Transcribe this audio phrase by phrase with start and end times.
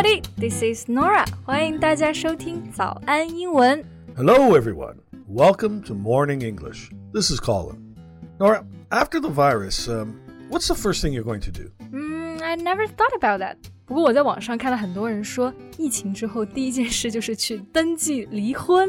[0.00, 0.22] everybody.
[0.38, 1.26] This is Norah.
[1.44, 3.84] 欢迎大家收听早安英文。
[4.16, 4.96] Hello, everyone.
[5.28, 6.90] Welcome to Morning English.
[7.12, 7.94] This is Colin.
[8.38, 10.14] Norah, after the virus, um,
[10.48, 11.70] what's the first thing you're going to do?
[11.92, 13.56] Mm, I never thought about that.
[13.84, 18.88] 不过我在网上看了很多人说，疫情之后第一件事就是去登记离婚。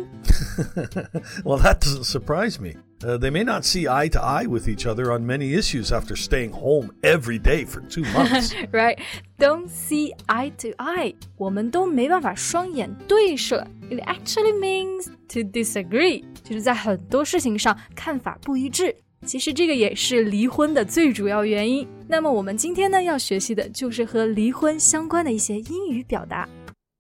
[1.44, 2.80] well, that doesn't surprise me.
[3.05, 6.17] Uh, they may not see eye to eye with each other on many issues after
[6.17, 8.55] staying home every day for two months.
[8.73, 8.99] Right?
[9.39, 11.15] Don't see eye to eye.
[11.37, 13.67] 我们都没办法双眼对射。
[13.91, 18.97] It actually means to disagree，就是在很多事情上看法不一致。
[19.27, 21.87] 其实这个也是离婚的最主要原因。
[22.09, 26.49] 那么我们今天呢要学习的就是和离婚相关的一些英语表达。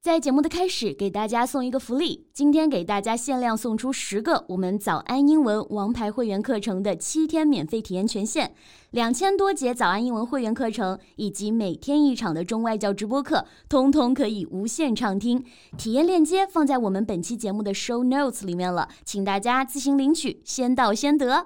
[0.02, 8.50] 在节目的开始，给大家送一个福利，今天给大家限量送出十个我们早安英文王牌会员课程的七天免费体验权限，
[8.90, 15.45] 两千多节早安英文会员课程以及每天一场的中外教直播课，通通可以无限畅听。
[15.78, 21.45] 体验链接放在我们本期节目的 show notes 里面了，请大家自行领取，先到先得。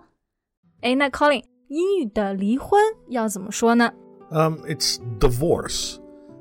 [0.80, 2.80] 哎，那 Colin，英语的离婚
[3.10, 3.92] 要怎么说呢
[4.32, 5.98] ？um, it's divorce.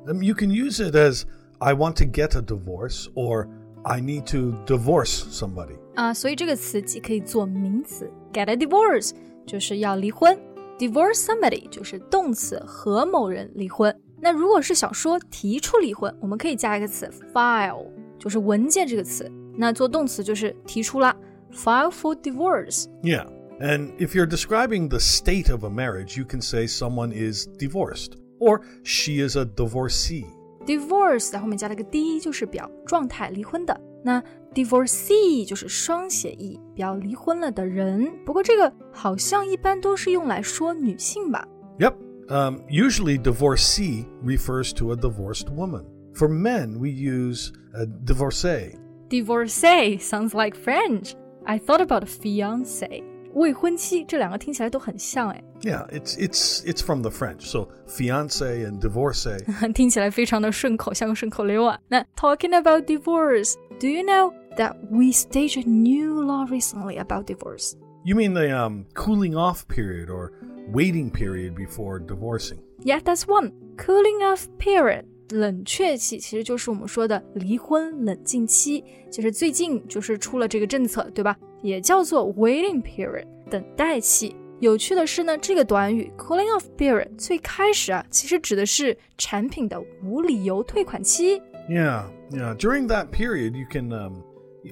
[0.06, 1.24] Um, you can use it as
[1.63, 3.47] I want to get a divorce or
[3.83, 5.77] I need to divorce somebody.
[5.95, 9.11] 啊，所以这个词既可以做名词，get a divorce
[9.45, 10.37] 就是要离婚，
[10.77, 13.93] divorce somebody 就是动词和某人离婚。
[14.21, 19.29] 那如果是想说提出离婚，我们可以加一个词 file，就是文件这个词。
[19.57, 21.15] 那做动词就是提出啦，
[21.53, 22.85] file for divorce。
[23.01, 23.27] Yeah.
[23.59, 28.13] And if you're describing the state of a marriage, you can say someone is divorced
[28.39, 30.23] or she is a divorcee.
[30.65, 33.79] divorce 在后面加了个 d，就是表状态离婚的。
[34.03, 38.09] 那 divorcee 就是双写意，表离婚了的人。
[38.25, 41.47] 不过这个好像一般都是用来说女性吧。
[41.79, 41.93] Yep.
[42.29, 45.83] Um, usually, divorcee refers to a divorced woman.
[46.13, 48.75] For men, we use a divorcee.
[49.09, 51.15] Divorcee sounds like French.
[51.45, 53.03] I thought about fiance.
[53.33, 57.41] 未婚妻这两个听起来都很像哎， Yeah, it's it's it's from the French.
[57.41, 59.37] So fiance and divorcee.
[59.73, 61.79] 听起来非常的顺口，像个顺口溜啊。
[61.87, 67.73] 那 talking about divorce, do you know that we staged a new law recently about divorce?
[68.03, 70.31] You mean the um, cooling off period or
[70.71, 72.59] waiting period before divorcing?
[72.83, 73.51] Yeah, that's one.
[73.77, 75.05] Cooling off period.
[75.30, 81.36] 冷却期其实就是我们说的离婚冷静期，就是最近就是出了这个政策，对吧？
[81.62, 84.36] 也叫做 waiting period 等待期。
[84.60, 91.40] 有趣的是呢，这个短语 cooling off period 最开始啊，其实指的是产品的无理由退款期。
[91.68, 92.54] Yeah, yeah.
[92.56, 94.22] During that period, you can um,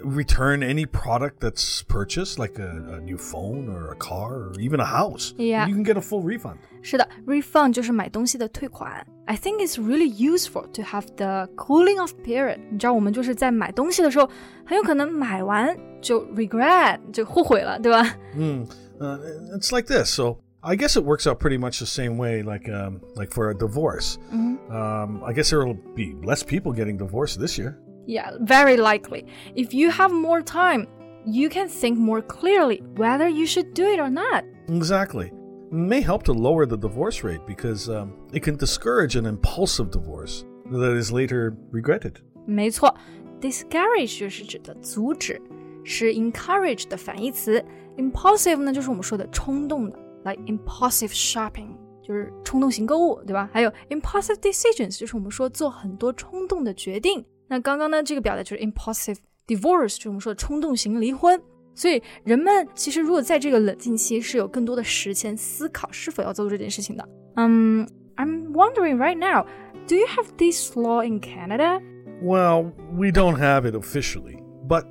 [0.03, 4.81] return any product that's purchased, like a, a new phone or a car or even
[4.81, 5.33] a house.
[5.37, 5.65] Yeah.
[5.67, 6.57] You can get a full refund.
[6.81, 9.05] 是的，refund 就是买东西的退款。
[9.25, 12.59] I think it's really useful to have the cooling off period。
[12.69, 14.29] 你知道，我们就是在买东西的时候，
[14.65, 18.15] 很有可能买完就 regret 就后悔了，对吧？
[18.35, 18.67] Mm,
[18.99, 19.19] uh,
[19.57, 20.09] it's like this.
[20.09, 23.49] So I guess it works out pretty much the same way, like um, like for
[23.49, 24.17] a divorce.
[24.69, 27.77] Um, I guess there will be less people getting divorced this year.
[28.05, 29.25] Yeah, very likely.
[29.55, 30.87] If you have more time,
[31.25, 34.45] you can think more clearly whether you should do it or not.
[34.69, 35.25] Exactly.
[35.25, 39.91] It may help to lower the divorce rate because um, it can discourage an impulsive
[39.91, 42.13] divorce that is later regretted.
[42.45, 42.95] 没错，
[43.41, 45.41] discourage 就是指的阻止，
[45.83, 47.61] 是 encourage 的反义词。
[47.97, 53.49] impulsive 呢，就是我们说的冲动的，like impulsive shopping，就是冲动型购物，对吧？
[53.51, 57.25] 还有 impulsive decisions，就是我们说做很多冲动的决定。
[57.51, 61.41] 那刚刚呢，这个表达就是 impulsive divorce，就是我们说的冲动型离婚。
[61.73, 67.07] 所以人们其实如果在这个冷静期是有更多的时间思考是否要做这件事情的。
[67.35, 69.45] 嗯、i m wondering right now,
[69.87, 71.79] do you have this law in Canada?
[72.19, 74.85] Well, we don't have it officially, but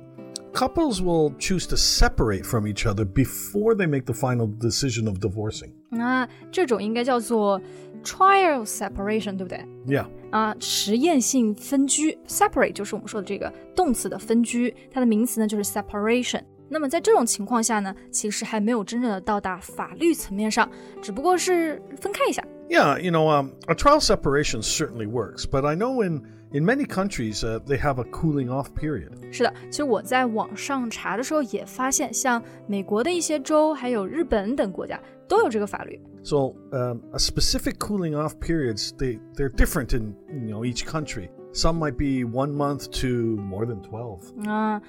[0.53, 5.17] couples will choose to separate from each other before they make the final decision of
[5.19, 5.73] divorcing.
[5.89, 7.61] 那这种应该叫做
[8.03, 9.65] trial separation，对不对？
[9.85, 10.05] Yeah.
[10.31, 16.41] 啊，实验性分居 separate 就是我们说的这个动词的分居，它的名词呢就是 separation。
[16.69, 20.69] 那么在这种情况下呢，其实还没有真正的到达法律层面上，
[21.01, 22.43] 只不过是分开一下。
[22.69, 26.85] Yeah, you know, um, a trial separation certainly works, but I know in, in many
[26.85, 29.11] countries uh, they have a cooling off period.
[29.31, 34.99] 是的，其实我在网上查的时候也发现，像美国的一些州，还有日本等国家
[35.29, 35.97] 都有这个法律。
[36.23, 41.29] So um, a specific cooling off periods they they're different in you know each country.
[41.53, 44.21] Some might be one month to more than twelve.
[44.45, 44.81] 啊，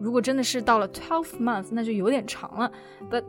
[0.00, 2.72] 如果真的是到了 twelve month，那就有点长了。
[3.10, 3.24] But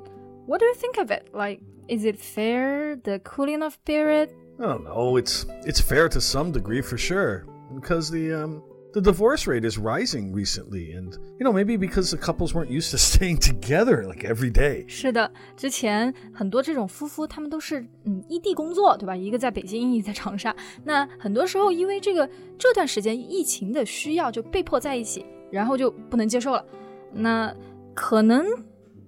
[0.48, 1.24] what do you think of it?
[1.34, 4.30] Like, is it fair the cooling off period?
[4.60, 5.18] I don't know.
[5.22, 7.44] It's it's fair to some degree for sure.
[7.74, 12.17] because the um, the divorce rate is rising recently, and you know maybe because the
[12.17, 14.85] couples weren't used to staying together like every day.
[14.89, 19.17] 是的，之前很多这种夫妇他们都是嗯异地工作，对吧？
[19.17, 20.55] 一个在北京，一个在长沙。
[20.85, 22.29] 那很多时候因为这个
[22.59, 26.65] 这段时间疫情的需要，就被迫在一起，然后就不能接受了。
[27.13, 27.55] 那
[27.95, 28.45] 可能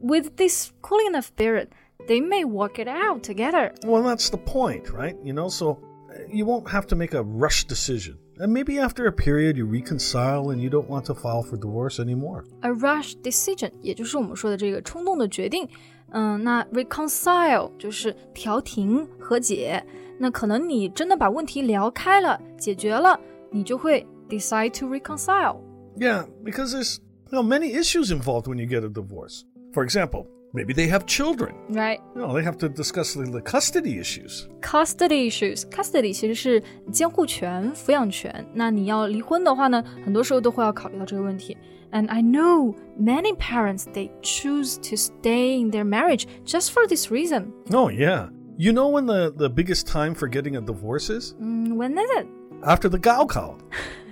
[0.01, 1.69] with this cooling off period,
[2.07, 3.73] they may work it out together.
[3.87, 5.17] Well, that's the point, right?
[5.23, 5.79] You know, so
[6.11, 8.17] uh, you won't have to make a rush decision.
[8.38, 12.00] And maybe after a period you reconcile and you don't want to file for divorce
[12.00, 12.44] anymore.
[12.62, 15.68] A rush decision，也就是我们说的这个冲动的决定。
[16.12, 19.84] 嗯，那 reconcile 就是调停和解。
[20.18, 23.19] 那可能你真的把问题聊开了，解决了，
[23.51, 25.57] 你就会 decide to reconcile.
[25.98, 27.00] Yeah, because there's
[27.31, 29.44] you know, many issues involved when you get a divorce.
[29.74, 31.54] For example, Maybe they have children.
[31.69, 32.00] Right.
[32.16, 34.48] No, they have to discuss the, the custody issues.
[34.62, 35.63] Custody issues.
[35.69, 38.44] Custody 其实是监护权、抚养权。
[38.56, 41.56] 那你要离婚的话呢，很多时候都会要考虑到这个问题。
[41.92, 47.51] And I know many parents they choose to stay in their marriage just for this reason.
[47.72, 48.30] Oh yeah.
[48.57, 51.36] You know when the, the biggest time for getting a divorce is?
[51.40, 52.28] Mm, when is it?
[52.63, 53.60] After the Gaokao.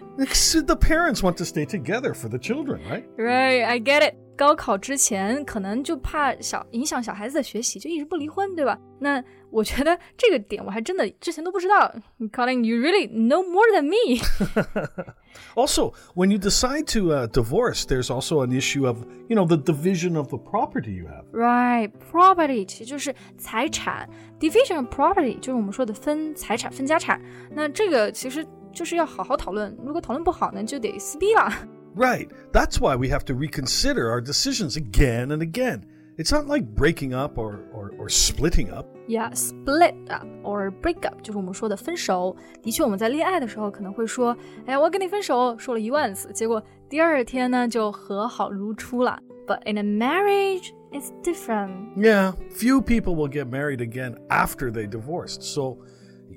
[0.65, 3.05] the parents want to stay together for the children, right?
[3.17, 4.15] Right, I get it.
[4.35, 8.77] 高考之前可能就怕小影响小孩子的学习，就一直不离婚，对吧？
[8.99, 11.91] 那我觉得这个点我还真的之前都不知道。
[12.31, 14.21] Colin, you really know more than me.
[15.55, 19.57] also, when you decide to uh, divorce, there's also an issue of, you know, the
[19.57, 21.25] division of the property you have.
[21.31, 24.07] Right, property 其实就是财产，
[24.39, 27.19] division of property 就是我们说的分财产、分家产。
[27.51, 31.51] 那这个其实 就是要好好讨论，如果讨论不好呢，就得撕逼了。
[31.95, 32.29] Right.
[32.53, 35.81] That's why we have to reconsider our decisions again and again.
[36.17, 38.87] It's not like breaking up or, or, or splitting up.
[39.07, 42.35] Yeah, split up or break up 就是我们说的分手。
[42.61, 44.35] 的确，我们在恋爱的时候可能会说，
[44.65, 49.19] 哎，我要跟你分手，说了一万次，结果第二天呢就和好如初了。
[49.45, 51.95] But in a marriage, it's different.
[51.95, 55.41] Yeah, few people will get married again after they divorced.
[55.43, 55.77] So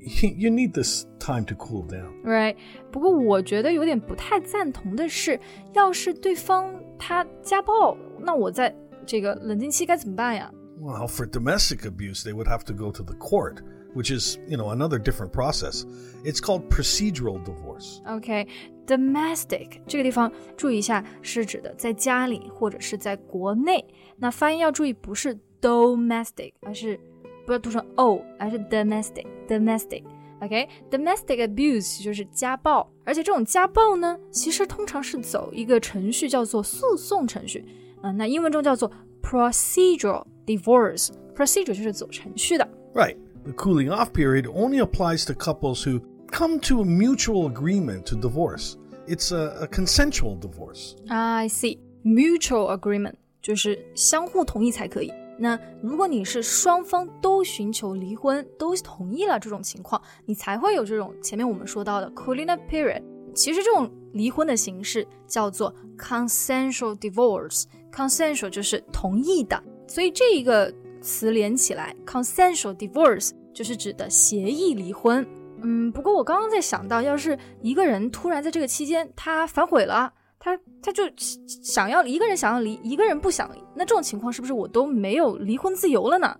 [0.38, 2.22] you need this time to cool down.
[2.24, 2.56] Right.
[2.90, 5.38] 不过我觉得有点不太赞同的是，
[5.74, 8.74] 要是对方他家暴，那我在
[9.06, 10.50] 这个冷静期该怎么办呀？
[10.80, 13.58] Well, for domestic abuse, they would have to go to the court,
[13.94, 15.84] which is, you know, another different process.
[16.24, 18.00] It's called procedural divorce.
[18.06, 18.48] Okay,
[18.86, 23.84] domestic 这个地方注意一下，是指的在家里或者是在国内。
[24.16, 26.98] 那发音要注意，不是 domestic，而是
[27.46, 37.64] 不要读成 o，而是 domestic domestic。OK，domestic abuse 就是家暴，而且这种家暴呢，其实通常是走一个程序叫做诉讼程序，
[37.96, 38.90] 啊、呃，那英文中叫做
[39.22, 42.66] procedural divorce。procedure 就是走程序的。
[42.94, 43.16] Right.
[43.44, 48.16] The cooling off period only applies to couples who come to a mutual agreement to
[48.16, 48.74] divorce.
[49.06, 50.94] It's a, a consensual divorce.
[51.08, 51.78] I see.
[52.04, 55.10] Mutual agreement 就是相互同意才可以。
[55.37, 63.03] 那如果你是双方都寻求离婚，都同意了这种情况，你才会有这种前面我们说到的 cooling period。
[63.33, 67.65] 其实这种离婚的形式叫做 consensual divorce。
[67.91, 75.25] consensual 就是同意的，所以这一个词连起来，consensual divorce 就是指的协议离婚。
[75.61, 80.13] 嗯，不过我刚刚在想到，要是一个人突然在这个期间他反悔了。
[80.44, 86.36] 他他就想要一个人想要离，一个人不想离，那这种情况是不是我都没有离婚自由了呢？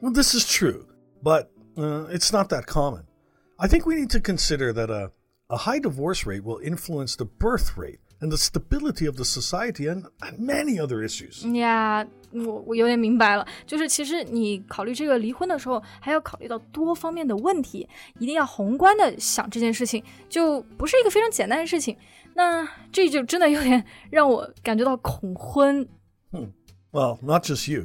[0.00, 0.86] Well, this is true,
[1.22, 3.04] but uh, it's not that common.
[3.56, 5.10] I think we need to consider that a
[5.48, 9.88] a high divorce rate will influence the birth rate and the stability of the society
[9.88, 11.44] and, and many other issues.
[11.44, 12.06] Yeah.
[12.32, 21.96] 我我有点明白了，就是其实你考虑这个离婚的时候，还要考虑到多方面的问题，一定要宏观的想这件事情，就不是一个非常简单的事情。
[22.34, 25.86] 那这就真的有点让我感觉到恐婚。
[26.32, 26.48] Hmm.
[26.90, 27.84] Well, not just you.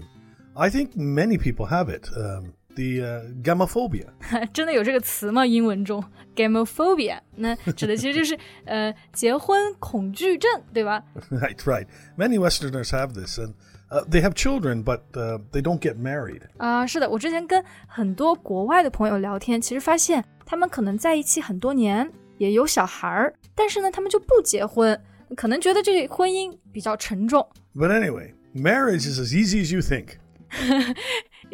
[0.55, 2.09] I think many people have it.
[2.17, 4.05] Um, the uh, gamophobia.
[4.53, 5.45] 真的有这个词吗？
[5.45, 6.03] 英文中
[6.35, 11.03] gamophobia，那指的其实就是呃结婚恐惧症，对吧？
[11.29, 11.87] Right, right.
[12.17, 13.53] Many Westerners have this, and
[13.89, 16.41] uh, they have children, but uh, they don't get married.
[16.57, 24.99] 啊，是的，我之前跟很多国外的朋友聊天，其实发现他们可能在一起很多年，也有小孩儿，但是呢，他们就不结婚，
[25.35, 27.47] 可能觉得这婚姻比较沉重。
[27.75, 30.17] But anyway, marriage is as easy as you think.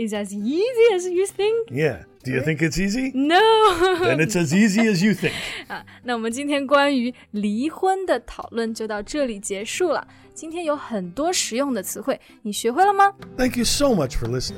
[0.01, 1.71] is as easy as you think.
[1.71, 2.05] Yeah.
[2.23, 3.13] Do you think it's easy?
[3.15, 3.41] No.
[4.05, 5.33] Then it's as easy as you think.
[5.69, 10.07] 啊，那我们今天关于离婚的讨论就到这里结束了。
[10.35, 14.57] 今天有很多实用的词汇，你学会了吗？Thank you so much for listening.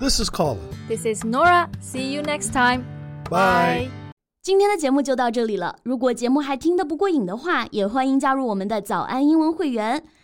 [0.00, 0.58] This is Colin.
[0.88, 1.68] This is Norah.
[1.80, 2.82] See you next time.
[3.30, 3.88] Bye.
[4.42, 5.76] 今天的节目就到这里了。
[5.84, 10.02] 如果节目还听得不过瘾的话，也欢迎加入我们的早安英文会员。